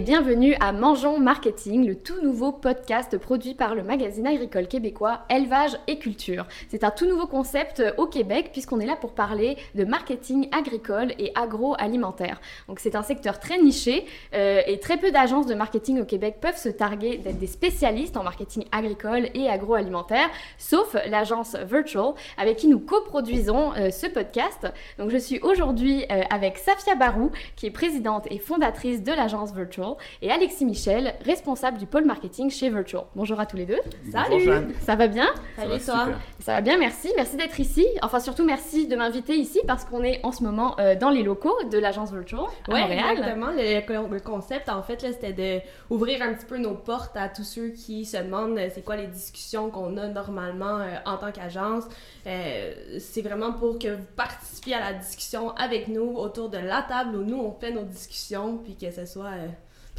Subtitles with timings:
[0.00, 5.76] bienvenue à Mangeons Marketing, le tout nouveau podcast produit par le magazine agricole québécois Élevage
[5.88, 6.46] et Culture.
[6.68, 11.12] C'est un tout nouveau concept au Québec puisqu'on est là pour parler de marketing agricole
[11.18, 12.40] et agroalimentaire.
[12.66, 16.38] Donc c'est un secteur très niché euh, et très peu d'agences de marketing au Québec
[16.40, 22.56] peuvent se targuer d'être des spécialistes en marketing agricole et agroalimentaire, sauf l'agence Virtual avec
[22.56, 24.66] qui nous coproduisons euh, ce podcast.
[24.98, 29.52] Donc je suis aujourd'hui euh, avec Safia Barou qui est présidente et fondatrice de l'agence
[29.52, 29.89] Virtual,
[30.22, 33.04] et Alexis Michel, responsable du pôle marketing chez Virtual.
[33.14, 33.78] Bonjour à tous les deux.
[34.12, 34.48] Salut.
[34.80, 35.28] Ça va bien?
[35.56, 36.08] Salut toi.
[36.40, 37.10] Ça va bien, merci.
[37.16, 37.86] Merci d'être ici.
[38.02, 41.22] Enfin, surtout merci de m'inviter ici parce qu'on est en ce moment euh, dans les
[41.22, 43.04] locaux de l'agence Virtual à ouais, Montréal.
[43.12, 43.50] exactement.
[43.50, 47.68] Le, le concept, en fait, c'était d'ouvrir un petit peu nos portes à tous ceux
[47.70, 51.84] qui se demandent euh, c'est quoi les discussions qu'on a normalement euh, en tant qu'agence.
[52.26, 56.82] Euh, c'est vraiment pour que vous participiez à la discussion avec nous autour de la
[56.82, 59.48] table où nous, on fait nos discussions, puis que ce soit euh,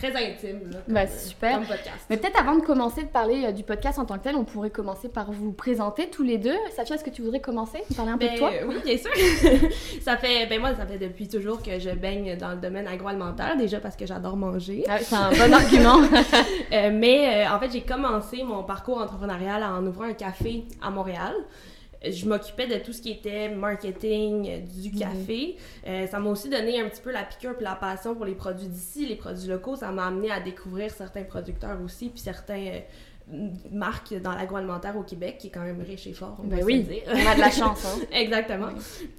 [0.01, 0.71] très intime.
[0.71, 1.53] Là, comme, euh, super.
[1.53, 2.05] comme podcast.
[2.09, 4.43] Mais peut-être avant de commencer de parler euh, du podcast en tant que tel, on
[4.43, 6.55] pourrait commencer par vous présenter tous les deux.
[6.75, 8.51] Safia, est-ce que tu voudrais commencer Parler un peu Ben, de toi?
[8.67, 9.11] Oui, bien sûr.
[10.01, 13.57] ça fait, ben moi, ça fait depuis toujours que je baigne dans le domaine agroalimentaire,
[13.57, 14.83] déjà parce que j'adore manger.
[14.89, 16.01] Ah C'est un bon argument.
[16.73, 20.89] Euh, mais euh, en fait, j'ai commencé mon parcours entrepreneurial en ouvrant un café à
[20.89, 21.33] Montréal.
[22.03, 25.57] Je m'occupais de tout ce qui était marketing euh, du café.
[25.87, 28.33] Euh, ça m'a aussi donné un petit peu la piqûre puis la passion pour les
[28.33, 29.75] produits d'ici, les produits locaux.
[29.75, 32.81] Ça m'a amené à découvrir certains producteurs aussi, puis certains
[33.71, 36.65] marques dans l'agroalimentaire au Québec, qui est quand même riche et fort, on Ben va
[36.65, 36.83] oui.
[36.83, 37.03] se le dire.
[37.07, 37.85] On a de la chance.
[37.85, 38.01] Hein.
[38.11, 38.67] Exactement.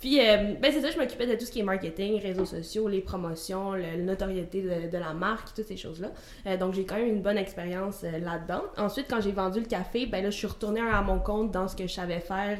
[0.00, 2.88] Puis, euh, ben c'est ça, je m'occupais de tout ce qui est marketing, réseaux sociaux,
[2.88, 6.08] les promotions, le- la notoriété de, de la marque, toutes ces choses-là.
[6.46, 8.62] Euh, donc, j'ai quand même une bonne expérience euh, là-dedans.
[8.76, 11.68] Ensuite, quand j'ai vendu le café, ben là, je suis retournée à mon compte dans
[11.68, 12.58] ce que je savais faire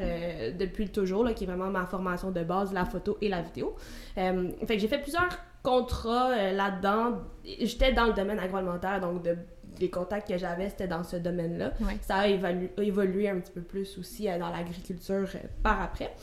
[0.59, 3.75] depuis toujours, là, qui est vraiment ma formation de base, la photo et la vidéo.
[4.15, 4.35] Fait
[4.67, 5.29] que j'ai fait plusieurs
[5.63, 7.21] contrats là-dedans.
[7.45, 9.37] J'étais dans le domaine agroalimentaire, donc de
[9.83, 11.73] les contacts que j'avais, c'était dans ce domaine-là.
[11.81, 11.99] Ouais.
[12.01, 16.15] Ça a évolué un petit peu plus aussi euh, dans l'agriculture euh, par après.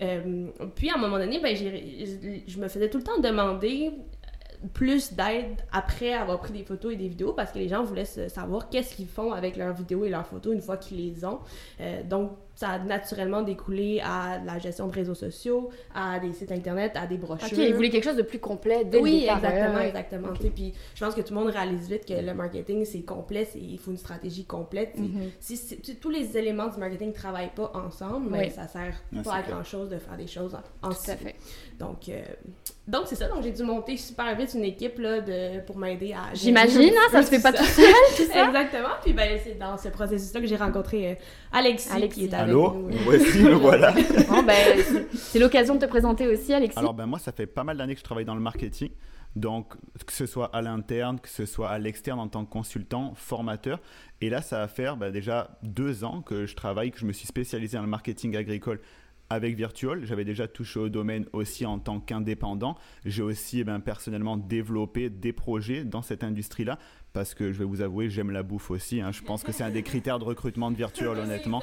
[0.00, 3.92] Euh, puis à un moment donné, ben, je me faisais tout le temps demander
[4.74, 8.04] plus d'aide après avoir pris des photos et des vidéos parce que les gens voulaient
[8.04, 11.40] savoir qu'est-ce qu'ils font avec leurs vidéos et leurs photos une fois qu'ils les ont.
[11.80, 16.50] Euh, donc, ça a naturellement découlé à la gestion de réseaux sociaux, à des sites
[16.50, 17.46] internet, à des brochures.
[17.56, 19.36] Ok, il voulait quelque chose de plus complet dès Oui, le départ.
[19.36, 19.88] exactement, Ouais, ouais.
[19.88, 20.28] exactement.
[20.34, 23.02] Tu sais, Puis je pense que tout le monde réalise vite que le marketing, c'est
[23.02, 24.98] complet, c'est- il faut une stratégie complète.
[24.98, 25.30] Mhm.
[25.38, 28.50] Si, si- tous les éléments du marketing ne travaillent pas ensemble, mais Oui.
[28.50, 29.54] ça sert Ouais, pas à clair.
[29.54, 31.36] grand-chose de faire des choses en, en Tout à fait.
[31.78, 32.20] Donc, euh,
[32.88, 33.28] donc c'est ça.
[33.28, 36.34] Donc, j'ai dû monter super vite une équipe là, de, pour m'aider à...
[36.34, 37.84] J'imagine, hein, ça peu se fait pas tout seul,
[38.16, 38.46] tout ça.
[38.48, 38.88] Exactement.
[39.04, 41.14] Puis ben, c'est dans ce processus-là que j'ai rencontré euh,
[41.52, 42.20] Alexis, Alexis.
[42.20, 43.92] qui est avec Allô Voici, me voilà.
[44.28, 46.78] Bon, ben, c'est- c'est l'occasion de te présenter aussi, Alexis.
[46.78, 48.90] Alors ben moi, ça fait pas mal d'années que je travaille dans le marketing.
[49.36, 49.74] Donc,
[50.06, 53.80] que ce soit à l'interne, que ce soit à l'externe en tant que consultant, formateur.
[54.20, 57.12] Et là, ça va faire ben, déjà deux ans que je travaille, que je me
[57.12, 58.80] suis spécialisé dans le marketing agricole
[59.30, 60.04] avec Virtual.
[60.06, 62.76] J'avais déjà touché au domaine aussi en tant qu'indépendant.
[63.04, 66.78] J'ai aussi eh ben, personnellement développé des projets dans cette industrie-là
[67.12, 69.00] parce que je vais vous avouer, j'aime la bouffe aussi.
[69.00, 69.10] hein.
[69.12, 71.62] Je pense que c'est un des critères de recrutement de Virtual, honnêtement.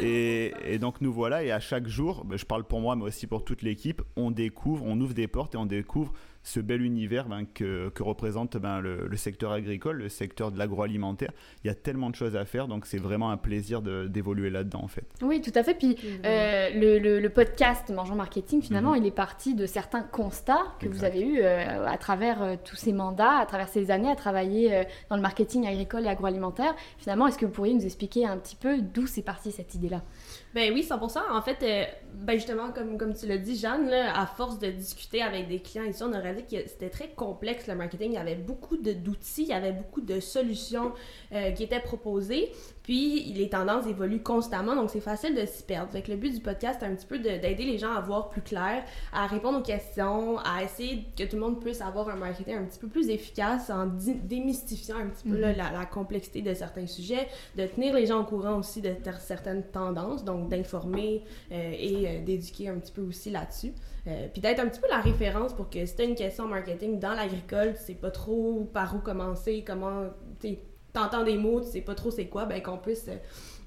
[0.00, 3.04] Et, et donc nous voilà, et à chaque jour, ben, je parle pour moi, mais
[3.04, 6.82] aussi pour toute l'équipe, on découvre, on ouvre des portes et on découvre ce bel
[6.82, 11.32] univers ben, que, que représente ben, le, le secteur agricole, le secteur de l'agroalimentaire.
[11.64, 14.82] Il y a tellement de choses à faire, donc c'est vraiment un plaisir d'évoluer là-dedans
[14.84, 15.06] en fait.
[15.22, 15.74] Oui, tout à fait.
[15.74, 18.98] Puis euh, le, le- le podcast Mangeons Marketing, finalement, Mhm.
[18.98, 22.76] il est parti de certains constats que vous avez eus euh, à travers euh, tous
[22.76, 26.74] ces mandats, à travers ces années à travailler euh, dans le marketing agricole et agroalimentaire.
[26.98, 30.02] Finalement, est-ce que vous pourriez nous expliquer un petit peu d'où c'est parti cette idée-là?
[30.54, 31.18] Ben oui, 100%.
[31.30, 31.84] En fait, euh,
[32.14, 36.02] ben justement, comme, tu l'as dit, Jeanne, à force de discuter avec des clients ici,
[36.02, 38.12] on a réalisé que c'était très complexe le marketing.
[38.12, 40.92] Il y avait beaucoup d'outils, il y avait beaucoup de solutions
[41.32, 42.50] euh, qui étaient proposées.
[42.82, 45.90] Puis les tendances évoluent constamment, donc c'est facile de s'y perdre.
[45.90, 48.00] Fait que le but du podcast, c'est un petit peu de- d'aider les gens à
[48.00, 52.08] voir plus clair, à répondre aux questions, à essayer que tout le monde puisse avoir
[52.08, 54.14] un marketing un petit peu plus efficace en di-
[54.56, 58.20] démystifiant un petit peu là, la, la complexité de certains sujets, de tenir les gens
[58.20, 61.22] au courant aussi de certaines tendances, donc d'informer
[61.52, 63.72] euh, et euh, d'éduquer un petit peu aussi là-dessus.
[64.06, 66.44] Euh, puis d'être un petit peu la référence pour que si tu as une question
[66.44, 70.04] en marketing dans l'agricole, tu sais pas trop par où commencer, comment
[70.96, 73.16] t'entends des mots, tu sais pas trop c'est quoi, ben qu'on puisse euh,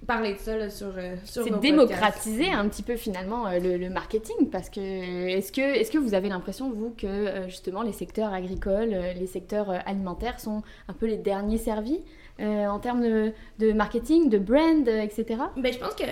[0.08, 2.60] parler de ça là, sur, euh, sur C'est démocratiser podcasts.
[2.66, 6.14] un petit peu finalement euh, le, le marketing parce que est-ce que, est que vous
[6.14, 11.06] avez l'impression, vous, que euh, justement les secteurs agricoles, les secteurs alimentaires sont un peu
[11.06, 12.02] les derniers servis
[12.42, 15.26] en termes de, de marketing, de brand, etc.
[15.58, 16.06] Ben, je pense que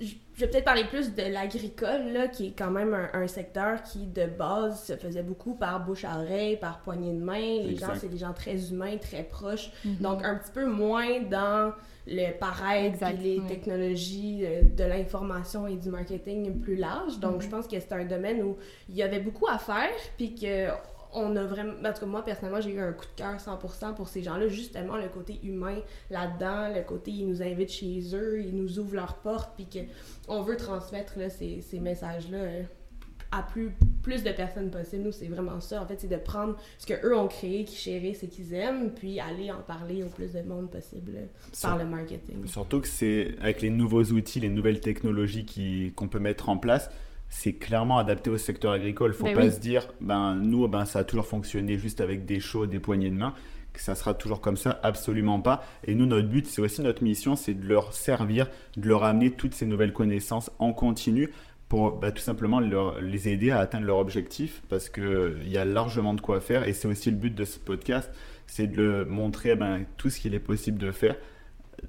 [0.00, 4.06] je vais peut-être parler plus de l'agricole, là, qui est quand même un, secteur qui,
[4.06, 7.62] de base, se faisait beaucoup par bouche à oreille, par poignée de main.
[7.62, 9.70] Les gens, c'est des gens très humains, très proches.
[9.84, 9.96] Mhm.
[10.00, 11.72] Donc, un petit peu moins dans
[12.06, 17.18] le paraître et les technologies euh, de, l'information et du marketing plus large.
[17.20, 17.42] Donc, mhm.
[17.42, 18.56] je pense que c'est un domaine où
[18.88, 20.68] il y avait beaucoup à faire, puis que
[21.12, 21.72] on a vraiment.
[21.84, 24.48] En tout cas, moi, personnellement, j'ai eu un coup de cœur 100% pour ces gens-là.
[24.48, 25.78] Justement, le côté humain
[26.10, 29.66] là-dedans, le côté ils nous invitent chez eux, ils nous ouvrent leurs portes, puis
[30.26, 32.62] qu'on veut transmettre là, ces, ces messages-là euh,
[33.30, 33.72] à plus,
[34.02, 35.04] plus de personnes possible.
[35.04, 35.82] Nous, c'est vraiment ça.
[35.82, 39.20] En fait, c'est de prendre ce qu'eux ont créé, qu'ils chérissent et qu'ils aiment, puis
[39.20, 41.26] aller en parler au plus de monde possible euh,
[41.62, 42.46] par le marketing.
[42.46, 46.90] Surtout que c'est avec les nouveaux outils, les nouvelles technologies qu'on peut mettre en place
[47.28, 49.12] c'est clairement adapté au secteur agricole.
[49.12, 52.40] Faut ben pas se dire, ben nous, ben ça a toujours fonctionné juste avec des
[52.40, 53.34] chauds, des poignées de main,
[53.72, 55.62] que ça sera toujours comme ça, absolument pas.
[55.84, 59.30] Et nous, notre but, c'est aussi notre mission, c'est de leur servir, de leur amener
[59.30, 61.30] toutes ces nouvelles connaissances en continu
[61.68, 66.14] pour ben, tout simplement les aider à atteindre leur objectif, parce qu'il y a largement
[66.14, 66.66] de quoi faire.
[66.66, 68.10] Et c'est aussi le but de ce podcast,
[68.46, 71.16] c'est de montrer ben, tout ce qu'il est possible de faire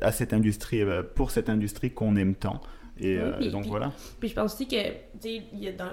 [0.01, 2.61] à cette industrie, ben, pour cette industrie qu'on aime tant.
[3.01, 3.91] Et euh, donc voilà.
[4.19, 4.75] Puis je pense aussi que,
[5.21, 5.41] tu sais,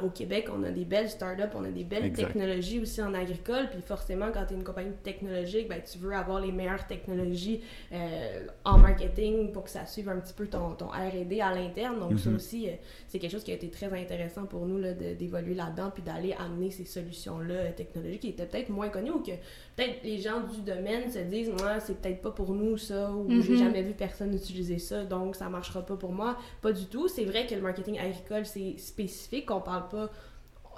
[0.02, 3.68] au Québec, on a des belles startups, on a des belles technologies aussi en agricole.
[3.70, 7.60] Puis forcément, quand tu es une compagnie technologique, ben, tu veux avoir les meilleures technologies
[7.92, 12.00] euh, en marketing pour que ça suive un petit peu ton, ton RD à l'interne.
[12.00, 12.36] Donc ça mhm.
[12.36, 12.72] aussi, euh,
[13.08, 14.80] c'est quelque chose qui a été très intéressant pour nous
[15.18, 19.32] d'évoluer là-dedans puis d'aller amener ces solutions-là technologiques qui étaient peut-être moins connues ou que
[19.76, 23.28] peut-être les gens du domaine se disent, moi, c'est peut-être pas pour nous ça ou
[23.42, 23.58] j'ai mhm.
[23.58, 26.36] jamais vu personne utiliser ça, donc ça marchera pas pour moi.
[26.62, 30.10] Pas du tout c'est vrai que le marketing agricole, c'est spécifique, on parle pas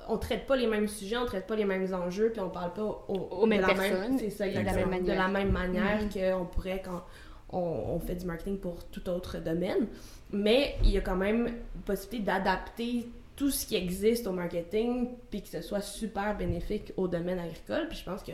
[0.08, 2.72] on traite pas les mêmes sujets, on traite pas les mêmes enjeux, puis on parle
[2.72, 5.14] pas aux mêmes personnes, c'est ça, de, la même manière.
[5.14, 6.38] de la même manière mm-hmm.
[6.38, 7.04] qu'on pourrait quand
[7.50, 9.86] on, fait du marketing pour tout autre domaine.
[10.32, 11.54] Mais il y a quand même
[11.84, 13.06] possibilité d'adapter
[13.36, 17.86] tout ce qui existe au marketing, puis que ce soit super bénéfique au domaine agricole.
[17.88, 18.32] Puis je pense que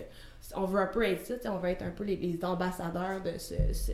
[0.57, 3.55] on veut un peu être ça, on veut être un peu les, ambassadeurs de ce
[3.73, 3.93] ce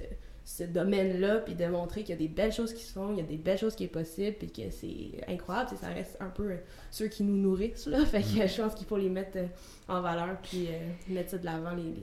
[0.63, 3.21] domaine-là, puis de montrer qu'il y a des belles choses qui se font, il y
[3.21, 6.51] a des belles choses qui est possible, puis que c'est incroyable, ça reste un peu
[6.51, 6.57] euh,
[6.91, 8.05] ceux qui nous nourrissent, là.
[8.07, 8.49] Fait que mm.
[8.49, 9.47] je pense qu'il faut les mettre euh,
[9.89, 11.95] en valeur, puis euh, mettre ça de l'avant, les,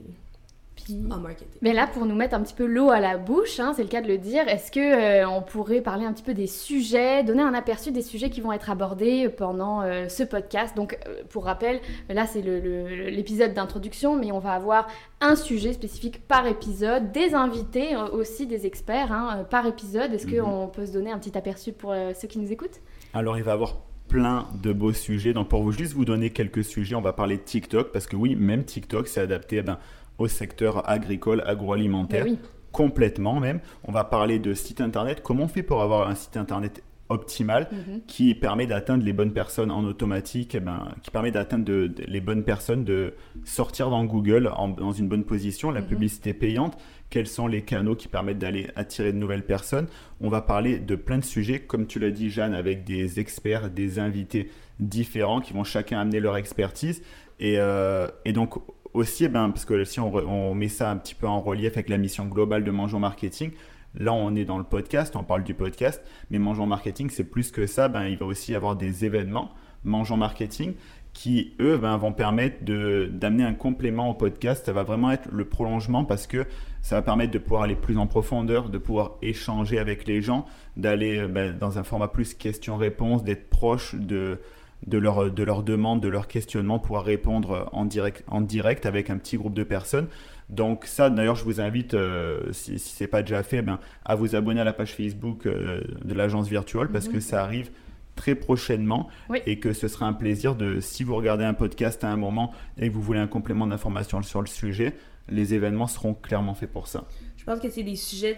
[1.62, 3.88] mais là, pour nous mettre un petit peu l'eau à la bouche, hein, c'est le
[3.88, 7.22] cas de le dire, est-ce que euh, on pourrait parler un petit peu des sujets,
[7.24, 10.76] donner un aperçu des sujets qui vont être abordés pendant euh, ce podcast?
[10.76, 14.88] Donc, euh, pour rappel, là, c'est l'épisode d'introduction, mais on va avoir
[15.20, 20.12] un sujet spécifique par épisode, des invités aussi, des experts hein, par épisode.
[20.12, 20.42] Est-ce mhm.
[20.42, 22.80] qu'on peut se donner un petit aperçu pour ceux qui nous écoutent?
[23.14, 23.76] Alors, il va y avoir
[24.08, 25.32] plein de beaux sujets.
[25.32, 28.16] Donc pour vous juste vous donner quelques sujets, on va parler de TikTok parce que
[28.16, 29.78] oui, même TikTok c'est adapté eh ben,
[30.18, 32.24] au secteur agricole, agroalimentaire.
[32.24, 32.36] Ben
[32.72, 33.60] complètement même.
[33.84, 35.22] On va parler de site internet.
[35.22, 38.02] Comment on fait pour avoir un site internet optimal mhm.
[38.06, 41.72] qui permet d'atteindre les bonnes personnes en automatique, eh ben, qui permet d'atteindre
[42.06, 45.86] les bonnes personnes, de sortir dans Google dans une bonne position, la mhm.
[45.86, 46.76] publicité payante,
[47.10, 49.86] quels sont les canaux qui permettent d'aller attirer de nouvelles personnes?
[50.20, 53.70] On va parler de plein de sujets, comme tu l'as dit Jeanne, avec des experts,
[53.70, 57.02] des invités différents qui vont chacun amener leur expertise.
[57.40, 58.54] Et, euh, et donc
[58.98, 61.88] aussi, eh ben, parce que si on, met ça un petit peu en relief avec
[61.88, 63.52] la mission globale de Mangeons Marketing,
[63.94, 67.50] là on est dans le podcast, on parle du podcast, mais Mangeons Marketing c'est plus
[67.50, 69.50] que ça, ben, il va aussi y avoir des événements
[69.84, 70.74] Mangeons Marketing
[71.12, 74.66] qui, eux, ben, vont permettre d'amener un complément au podcast.
[74.66, 76.46] Ça va vraiment être le prolongement parce que
[76.82, 80.46] ça va permettre de pouvoir aller plus en profondeur, de pouvoir échanger avec les gens,
[80.76, 84.38] d'aller ben, dans un format plus question-réponse, d'être proche de,
[84.86, 89.10] de leurs de leur demandes, de leurs questionnements, pouvoir répondre en direct, en direct avec
[89.10, 90.08] un petit groupe de personnes.
[90.48, 93.78] Donc ça, d'ailleurs, je vous invite, euh, si, si ce n'est pas déjà fait, ben,
[94.04, 97.20] à vous abonner à la page Facebook euh, de l'agence virtuelle parce que mhm.
[97.20, 97.70] ça arrive
[98.16, 99.08] très prochainement
[99.46, 102.52] et que ce sera un plaisir de, si vous regardez un podcast à un moment
[102.76, 104.96] et que vous voulez un complément d'information sur le sujet,
[105.28, 107.04] les événements seront clairement faits pour ça.
[107.48, 108.36] Je pense que c'est des sujets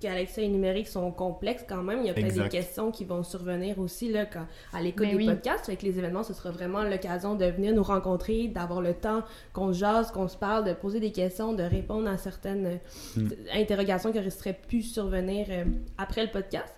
[0.00, 2.00] qu'Alexa et numérique sont complexes quand même.
[2.00, 5.18] Il y a peut-être des questions qui vont survenir aussi là, quand, à l'écoute ben
[5.18, 5.68] des podcasts.
[5.68, 9.74] Avec les événements, ce sera vraiment l'occasion de venir nous rencontrer, d'avoir le temps qu'on
[9.74, 12.80] jase, qu'on se parle, de poser des questions, de répondre à certaines
[13.14, 13.28] hmm.
[13.52, 15.64] interrogations qui auraient pu survenir euh,
[15.98, 16.72] après le podcast.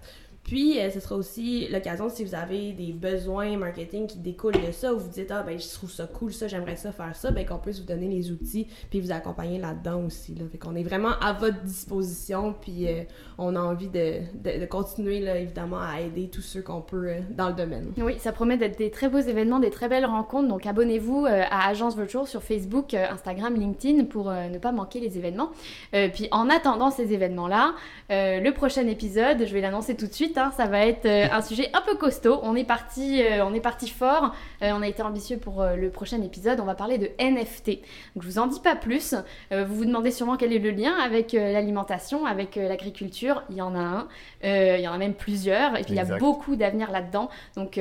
[0.49, 4.73] Puis, euh, ce sera aussi l'occasion, si vous avez des besoins marketing qui découlent de
[4.73, 7.31] ça, ou vous dites, ah, ben, je trouve ça cool, ça, j'aimerais ça faire ça,
[7.31, 10.35] ben, qu'on puisse vous donner les outils, puis vous accompagner là-dedans aussi.
[10.35, 10.47] Là.
[10.51, 13.03] Fait qu'on est vraiment à votre disposition, puis euh,
[13.37, 17.21] on a envie de, de, continuer, là, évidemment, à aider tous ceux qu'on peut euh,
[17.29, 17.93] dans le domaine.
[17.99, 20.49] Oui, ça promet d'être des très beaux événements, des très belles rencontres.
[20.49, 25.51] Donc, abonnez-vous à Agence Virtual sur Facebook, Instagram, LinkedIn pour ne pas manquer les événements.
[25.93, 27.75] puis, en attendant ces événements-là,
[28.09, 31.71] le prochain épisode, je vais l'annoncer tout de suite, ça va être euh, un sujet
[31.75, 32.39] un peu costaud.
[32.43, 34.35] On est parti, euh, on est parti fort.
[34.63, 36.61] Euh, on a été ambitieux pour le prochain épisode.
[36.61, 37.81] On va parler de NFT.
[38.15, 39.15] Donc, je vous en dis pas plus.
[39.51, 43.43] vous vous demandez sûrement quel est le lien avec l'alimentation, avec l'agriculture.
[43.51, 44.09] Il y en a un.
[44.43, 45.77] il y en a même plusieurs.
[45.77, 47.29] Et puis il y a beaucoup d'avenir là-dedans.
[47.57, 47.81] Donc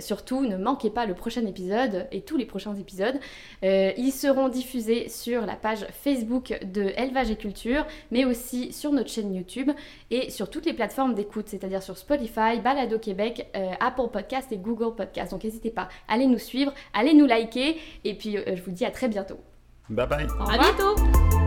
[0.00, 3.18] surtout, ne manquez pas le prochain épisode et tous les prochains épisodes.
[3.62, 9.10] ils seront diffusés sur la page Facebook de Élevage et Culture, mais aussi sur notre
[9.10, 9.70] chaîne YouTube
[10.10, 14.58] et sur toutes les plateformes d'écoute, c'est-à-dire sur Spotify, Balado Québec, euh, Apple Podcast et
[14.58, 15.32] Google Podcast.
[15.32, 18.84] Donc n'hésitez pas, allez nous suivre, allez nous liker et puis euh, je vous dis
[18.84, 19.40] à très bientôt.
[19.88, 20.26] Bye bye.
[20.48, 21.39] À bientôt.